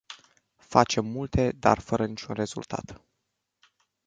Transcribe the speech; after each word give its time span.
Facem 0.57 1.05
multe, 1.05 1.51
dar 1.51 1.79
fără 1.79 2.05
niciun 2.05 2.35
rezultat. 2.35 3.01